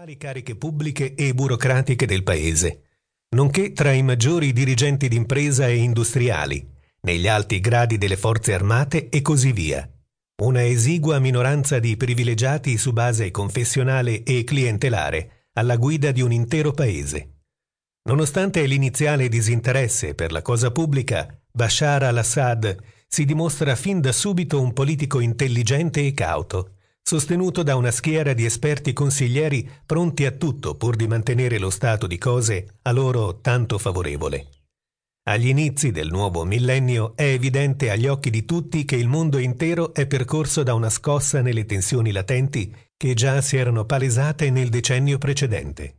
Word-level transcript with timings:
principali 0.00 0.16
cariche 0.16 0.56
pubbliche 0.56 1.14
e 1.14 1.34
burocratiche 1.34 2.06
del 2.06 2.22
paese, 2.22 2.84
nonché 3.36 3.72
tra 3.72 3.92
i 3.92 4.02
maggiori 4.02 4.52
dirigenti 4.54 5.08
d'impresa 5.08 5.66
e 5.66 5.76
industriali, 5.76 6.66
negli 7.02 7.28
alti 7.28 7.60
gradi 7.60 7.98
delle 7.98 8.16
forze 8.16 8.54
armate 8.54 9.10
e 9.10 9.20
così 9.20 9.52
via. 9.52 9.86
Una 10.42 10.64
esigua 10.64 11.18
minoranza 11.18 11.78
di 11.78 11.98
privilegiati 11.98 12.78
su 12.78 12.92
base 12.92 13.30
confessionale 13.30 14.22
e 14.22 14.42
clientelare 14.42 15.48
alla 15.52 15.76
guida 15.76 16.12
di 16.12 16.22
un 16.22 16.32
intero 16.32 16.72
paese. 16.72 17.42
Nonostante 18.04 18.64
l'iniziale 18.64 19.28
disinteresse 19.28 20.14
per 20.14 20.32
la 20.32 20.40
cosa 20.40 20.70
pubblica, 20.70 21.28
Bashar 21.52 22.04
al-Assad 22.04 22.74
si 23.06 23.26
dimostra 23.26 23.76
fin 23.76 24.00
da 24.00 24.12
subito 24.12 24.62
un 24.62 24.72
politico 24.72 25.20
intelligente 25.20 26.00
e 26.06 26.14
cauto, 26.14 26.76
sostenuto 27.02 27.62
da 27.62 27.76
una 27.76 27.90
schiera 27.90 28.32
di 28.32 28.44
esperti 28.44 28.92
consiglieri 28.92 29.68
pronti 29.84 30.26
a 30.26 30.30
tutto 30.30 30.76
pur 30.76 30.96
di 30.96 31.06
mantenere 31.06 31.58
lo 31.58 31.70
stato 31.70 32.06
di 32.06 32.18
cose 32.18 32.78
a 32.82 32.92
loro 32.92 33.40
tanto 33.40 33.78
favorevole. 33.78 34.48
Agli 35.28 35.48
inizi 35.48 35.90
del 35.90 36.10
nuovo 36.10 36.44
millennio 36.44 37.14
è 37.14 37.24
evidente 37.24 37.90
agli 37.90 38.06
occhi 38.06 38.30
di 38.30 38.44
tutti 38.44 38.84
che 38.84 38.96
il 38.96 39.06
mondo 39.06 39.38
intero 39.38 39.92
è 39.92 40.06
percorso 40.06 40.62
da 40.62 40.74
una 40.74 40.88
scossa 40.88 41.42
nelle 41.42 41.66
tensioni 41.66 42.10
latenti 42.10 42.74
che 42.96 43.14
già 43.14 43.40
si 43.40 43.56
erano 43.56 43.84
palesate 43.84 44.50
nel 44.50 44.70
decennio 44.70 45.18
precedente. 45.18 45.98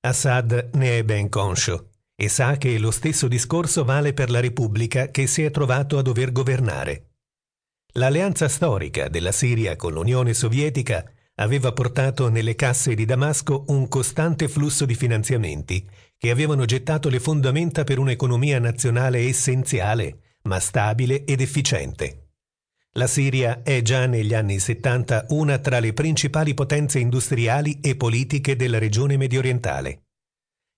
Assad 0.00 0.70
ne 0.74 0.98
è 0.98 1.04
ben 1.04 1.28
conscio 1.28 1.90
e 2.16 2.28
sa 2.28 2.56
che 2.56 2.78
lo 2.78 2.90
stesso 2.90 3.28
discorso 3.28 3.84
vale 3.84 4.12
per 4.12 4.30
la 4.30 4.40
Repubblica 4.40 5.10
che 5.10 5.26
si 5.26 5.42
è 5.42 5.50
trovato 5.50 5.98
a 5.98 6.02
dover 6.02 6.32
governare. 6.32 7.13
L'alleanza 7.96 8.48
storica 8.48 9.08
della 9.08 9.30
Siria 9.30 9.76
con 9.76 9.92
l'Unione 9.92 10.34
Sovietica 10.34 11.08
aveva 11.36 11.72
portato 11.72 12.28
nelle 12.28 12.56
casse 12.56 12.94
di 12.94 13.04
Damasco 13.04 13.66
un 13.68 13.86
costante 13.86 14.48
flusso 14.48 14.84
di 14.84 14.96
finanziamenti 14.96 15.88
che 16.18 16.30
avevano 16.30 16.64
gettato 16.64 17.08
le 17.08 17.20
fondamenta 17.20 17.84
per 17.84 18.00
un'economia 18.00 18.58
nazionale 18.58 19.20
essenziale, 19.20 20.38
ma 20.42 20.58
stabile 20.58 21.24
ed 21.24 21.40
efficiente. 21.40 22.30
La 22.96 23.06
Siria 23.06 23.62
è 23.62 23.80
già 23.82 24.06
negli 24.06 24.34
anni 24.34 24.58
70 24.58 25.26
una 25.28 25.58
tra 25.58 25.78
le 25.78 25.92
principali 25.92 26.52
potenze 26.52 26.98
industriali 26.98 27.78
e 27.80 27.94
politiche 27.94 28.56
della 28.56 28.78
regione 28.78 29.16
mediorientale. 29.16 30.06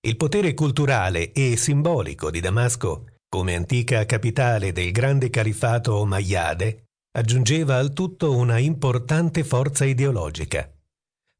Il 0.01 0.17
potere 0.17 0.53
culturale 0.53 1.31
e 1.31 1.57
simbolico 1.57 2.29
di 2.29 2.41
Damasco, 2.41 3.05
come 3.27 3.55
antica 3.55 4.05
capitale 4.05 4.71
del 4.71 4.91
grande 4.91 5.31
califato 5.31 5.95
Omayyade, 5.95 6.86
aggiungeva 7.17 7.77
al 7.77 7.93
tutto 7.93 8.35
una 8.35 8.59
importante 8.59 9.43
forza 9.43 9.85
ideologica. 9.85 10.71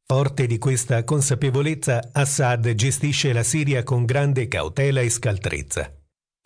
Forte 0.04 0.46
di 0.46 0.58
questa 0.58 1.04
consapevolezza, 1.04 2.10
Assad 2.12 2.74
gestisce 2.74 3.32
la 3.32 3.44
Siria 3.44 3.84
con 3.84 4.04
grande 4.04 4.48
cautela 4.48 5.00
e 5.00 5.08
scaltrezza. 5.08 5.92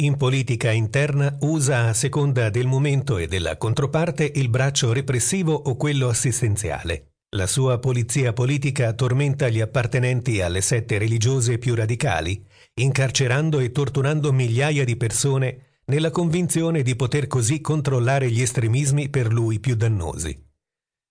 In 0.02 0.16
politica 0.18 0.70
interna 0.70 1.34
usa 1.40 1.88
a 1.88 1.94
seconda 1.94 2.50
del 2.50 2.66
momento 2.66 3.16
e 3.16 3.26
della 3.26 3.56
controparte 3.56 4.30
il 4.34 4.50
braccio 4.50 4.92
repressivo 4.92 5.54
o 5.54 5.76
quello 5.76 6.08
assistenziale. 6.08 7.12
La 7.34 7.46
sua 7.46 7.78
polizia 7.78 8.34
politica 8.34 8.92
tormenta 8.92 9.48
gli 9.48 9.60
appartenenti 9.60 10.42
alle 10.42 10.60
sette 10.60 10.98
religiose 10.98 11.56
più 11.56 11.74
radicali, 11.74 12.44
incarcerando 12.74 13.60
e 13.60 13.72
torturando 13.72 14.30
migliaia 14.30 14.84
di 14.84 14.96
persone 14.96 15.71
nella 15.86 16.10
convinzione 16.10 16.82
di 16.82 16.94
poter 16.96 17.26
così 17.26 17.60
controllare 17.60 18.30
gli 18.30 18.40
estremismi 18.40 19.08
per 19.08 19.32
lui 19.32 19.60
più 19.60 19.74
dannosi. 19.74 20.50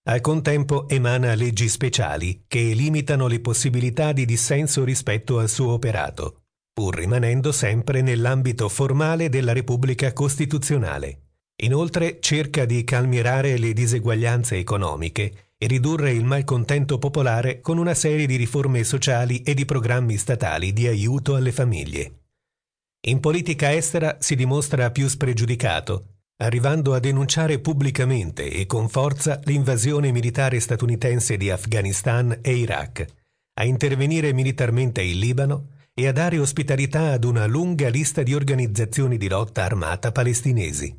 Al 0.04 0.22
contempo 0.22 0.90
emana 0.90 1.36
leggi 1.36 1.70
speciali 1.70 2.46
che 2.48 2.60
limitano 2.60 3.28
le 3.28 3.40
possibilità 3.40 4.14
di 4.14 4.26
dissenso 4.26 4.84
rispetto 4.84 5.38
al 5.38 5.50
suo 5.50 5.74
operato, 5.74 6.46
pur 6.74 6.96
rimanendo 6.96 7.52
sempre 7.52 8.02
nell'ambito 8.02 8.68
formale 8.70 9.30
della 9.30 9.54
Repubblica 9.54 10.12
Costituzionale. 10.14 11.26
Inoltre 11.64 12.18
cerca 12.20 12.66
di 12.66 12.84
calmierare 12.84 13.60
le 13.60 13.74
diseguaglianze 13.74 14.58
economiche 14.58 15.52
e 15.56 15.68
ridurre 15.68 16.12
il 16.12 16.26
malcontento 16.26 16.98
popolare 16.98 17.62
con 17.62 17.78
una 17.78 17.94
serie 17.94 18.26
di 18.26 18.38
riforme 18.38 18.84
sociali 18.84 19.44
e 19.44 19.54
di 19.54 19.66
programmi 19.66 20.18
statali 20.18 20.74
di 20.74 20.88
aiuto 20.88 21.36
alle 21.36 21.52
famiglie. 21.52 22.21
In 23.08 23.20
politica 23.20 23.74
estera 23.74 24.18
si 24.20 24.36
dimostra 24.36 24.92
più 24.92 25.08
spregiudicato, 25.08 26.18
arrivando 26.38 26.94
a 26.94 27.00
denunciare 27.00 27.58
pubblicamente 27.58 28.52
e 28.52 28.68
con 28.68 28.90
forza 28.90 29.40
l'invasione 29.46 30.12
militare 30.12 30.60
statunitense 30.60 31.36
di 31.36 31.50
Afghanistan 31.50 32.38
e 32.44 32.54
Iraq, 32.54 33.06
a 33.56 33.66
intervenire 33.66 34.34
militarmente 34.34 35.02
in 35.02 35.18
Libano 35.18 35.70
e 35.96 36.08
a 36.08 36.12
dare 36.12 36.38
ospitalità 36.38 37.12
ad 37.12 37.24
una 37.24 37.48
lunga 37.48 37.90
lista 37.90 38.22
di 38.22 38.36
organizzazioni 38.36 39.18
di 39.18 39.28
lotta 39.28 39.64
armata 39.64 40.12
palestinesi. 40.12 40.94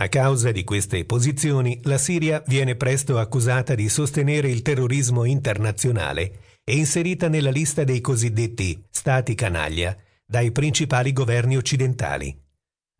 A 0.00 0.08
causa 0.08 0.50
di 0.52 0.64
queste 0.64 1.04
posizioni, 1.04 1.80
la 1.82 1.98
Siria 1.98 2.42
viene 2.46 2.76
presto 2.76 3.18
accusata 3.18 3.74
di 3.74 3.90
sostenere 3.90 4.48
il 4.48 4.62
terrorismo 4.62 5.24
internazionale 5.24 6.60
e 6.64 6.76
inserita 6.76 7.28
nella 7.28 7.50
lista 7.50 7.84
dei 7.84 8.00
cosiddetti 8.00 8.82
Stati 8.88 9.34
canaglia, 9.34 9.94
dai 10.30 10.52
principali 10.52 11.12
governi 11.12 11.56
occidentali. 11.56 12.40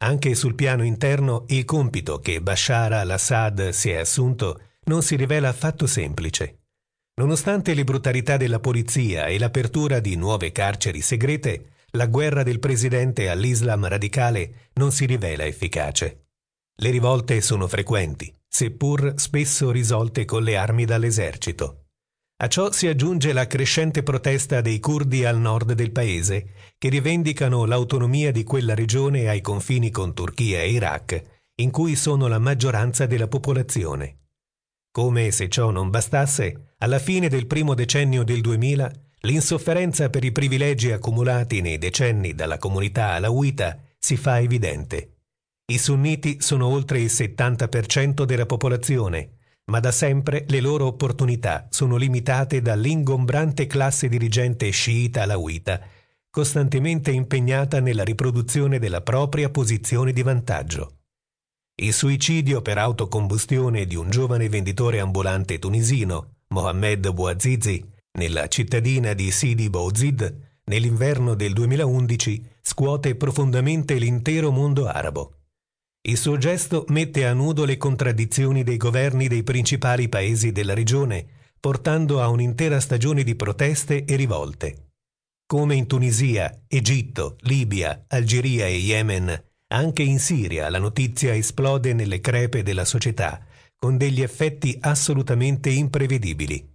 Anche 0.02 0.34
sul 0.34 0.56
piano 0.56 0.82
interno 0.82 1.44
il 1.46 1.64
compito 1.64 2.18
che 2.18 2.42
Bashar 2.42 2.92
al-Assad 2.92 3.68
si 3.68 3.90
è 3.90 3.98
assunto 3.98 4.60
non 4.86 5.00
si 5.02 5.14
rivela 5.14 5.48
affatto 5.48 5.86
semplice. 5.86 6.62
Nonostante 7.20 7.74
le 7.74 7.84
brutalità 7.84 8.36
della 8.36 8.58
polizia 8.58 9.26
e 9.26 9.38
l'apertura 9.38 10.00
di 10.00 10.16
nuove 10.16 10.50
carceri 10.50 11.00
segrete, 11.00 11.74
la 11.90 12.06
guerra 12.06 12.42
del 12.42 12.58
presidente 12.58 13.28
all'Islam 13.28 13.86
radicale 13.86 14.70
non 14.72 14.90
si 14.90 15.06
rivela 15.06 15.44
efficace. 15.44 16.30
Le 16.74 16.90
rivolte 16.90 17.40
sono 17.42 17.68
frequenti, 17.68 18.34
seppur 18.48 19.14
spesso 19.18 19.70
risolte 19.70 20.24
con 20.24 20.42
le 20.42 20.56
armi 20.56 20.84
dall'esercito. 20.84 21.89
A 22.42 22.48
ciò 22.48 22.72
si 22.72 22.86
aggiunge 22.86 23.34
la 23.34 23.46
crescente 23.46 24.02
protesta 24.02 24.62
dei 24.62 24.80
curdi 24.80 25.26
al 25.26 25.38
nord 25.38 25.74
del 25.74 25.92
paese, 25.92 26.72
che 26.78 26.88
rivendicano 26.88 27.66
l'autonomia 27.66 28.32
di 28.32 28.44
quella 28.44 28.74
regione 28.74 29.28
ai 29.28 29.42
confini 29.42 29.90
con 29.90 30.14
Turchia 30.14 30.62
e 30.62 30.70
Iraq, 30.70 31.22
in 31.56 31.70
cui 31.70 31.96
sono 31.96 32.28
la 32.28 32.38
maggioranza 32.38 33.04
della 33.04 33.28
popolazione. 33.28 34.20
Come 34.90 35.30
se 35.32 35.50
ciò 35.50 35.70
non 35.70 35.90
bastasse, 35.90 36.74
alla 36.78 36.98
fine 36.98 37.28
del 37.28 37.46
primo 37.46 37.74
decennio 37.74 38.24
del 38.24 38.40
2000, 38.40 38.90
l'insofferenza 39.20 40.08
per 40.08 40.24
i 40.24 40.32
privilegi 40.32 40.92
accumulati 40.92 41.60
nei 41.60 41.76
decenni 41.76 42.34
dalla 42.34 42.56
comunità 42.56 43.10
alawita 43.10 43.78
si 43.98 44.16
fa 44.16 44.40
evidente. 44.40 45.24
I 45.70 45.76
sunniti 45.76 46.40
sono 46.40 46.68
oltre 46.68 47.00
il 47.00 47.10
70% 47.10 48.24
della 48.24 48.46
popolazione, 48.46 49.39
ma 49.70 49.78
da 49.78 49.92
sempre 49.92 50.44
le 50.48 50.60
loro 50.60 50.86
opportunità 50.86 51.68
sono 51.70 51.96
limitate 51.96 52.60
dall'ingombrante 52.60 53.68
classe 53.68 54.08
dirigente 54.08 54.68
sciita 54.70 55.22
alawita, 55.22 55.80
costantemente 56.28 57.12
impegnata 57.12 57.80
nella 57.80 58.02
riproduzione 58.02 58.80
della 58.80 59.00
propria 59.00 59.48
posizione 59.48 60.12
di 60.12 60.22
vantaggio. 60.22 60.96
Il 61.76 61.92
suicidio 61.92 62.62
per 62.62 62.78
autocombustione 62.78 63.86
di 63.86 63.94
un 63.94 64.10
giovane 64.10 64.48
venditore 64.48 64.98
ambulante 64.98 65.60
tunisino, 65.60 66.38
Mohamed 66.48 67.08
Bouazizi, 67.12 67.88
nella 68.18 68.48
cittadina 68.48 69.12
di 69.12 69.30
Sidi 69.30 69.70
Bouzid, 69.70 70.48
nell'inverno 70.64 71.34
del 71.34 71.52
2011, 71.52 72.44
scuote 72.60 73.14
profondamente 73.14 73.94
l'intero 73.94 74.50
mondo 74.50 74.88
arabo. 74.88 75.39
Il 76.02 76.16
suo 76.16 76.38
gesto 76.38 76.84
mette 76.88 77.26
a 77.26 77.34
nudo 77.34 77.64
le 77.66 77.76
contraddizioni 77.76 78.62
dei 78.62 78.78
governi 78.78 79.28
dei 79.28 79.42
principali 79.42 80.08
paesi 80.08 80.50
della 80.50 80.72
regione, 80.72 81.26
portando 81.60 82.22
a 82.22 82.28
un'intera 82.28 82.80
stagione 82.80 83.22
di 83.22 83.34
proteste 83.34 84.04
e 84.06 84.16
rivolte. 84.16 84.92
Come 85.46 85.74
in 85.74 85.86
Tunisia, 85.86 86.62
Egitto, 86.66 87.36
Libia, 87.40 88.04
Algeria 88.08 88.66
e 88.66 88.76
Yemen, 88.76 89.44
anche 89.72 90.02
in 90.02 90.18
Siria 90.18 90.70
la 90.70 90.78
notizia 90.78 91.34
esplode 91.34 91.92
nelle 91.92 92.20
crepe 92.20 92.62
della 92.62 92.86
società, 92.86 93.44
con 93.76 93.98
degli 93.98 94.22
effetti 94.22 94.78
assolutamente 94.80 95.68
imprevedibili. 95.68 96.66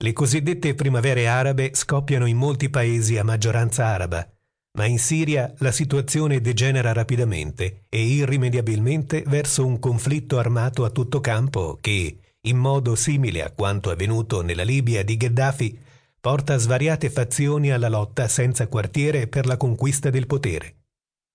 Le 0.00 0.12
cosiddette 0.12 0.74
primavere 0.74 1.28
arabe 1.28 1.70
scoppiano 1.74 2.26
in 2.26 2.36
molti 2.36 2.70
paesi 2.70 3.18
a 3.18 3.24
maggioranza 3.24 3.86
araba, 3.86 4.28
ma 4.72 4.84
in 4.84 4.98
Siria 4.98 5.52
la 5.58 5.72
situazione 5.72 6.40
degenera 6.40 6.92
rapidamente 6.92 7.84
e 7.88 8.02
irrimediabilmente 8.02 9.24
verso 9.26 9.66
un 9.66 9.78
conflitto 9.78 10.38
armato 10.38 10.84
a 10.84 10.90
tutto 10.90 11.20
campo 11.20 11.78
che, 11.80 12.18
in 12.42 12.56
modo 12.56 12.94
simile 12.94 13.42
a 13.42 13.50
quanto 13.50 13.90
avvenuto 13.90 14.42
nella 14.42 14.62
Libia 14.62 15.02
di 15.02 15.16
Gheddafi, 15.16 15.78
porta 16.20 16.56
svariate 16.56 17.10
fazioni 17.10 17.70
alla 17.70 17.88
lotta 17.88 18.28
senza 18.28 18.66
quartiere 18.68 19.26
per 19.26 19.46
la 19.46 19.56
conquista 19.56 20.10
del 20.10 20.26
potere. 20.26 20.76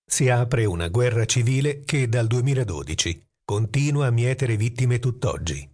Si 0.06 0.28
apre 0.28 0.64
una 0.64 0.88
guerra 0.88 1.24
civile 1.24 1.80
che 1.84 2.08
dal 2.08 2.26
2012 2.26 3.26
continua 3.44 4.06
a 4.06 4.10
mietere 4.10 4.56
vittime 4.56 4.98
tutt'oggi. 4.98 5.73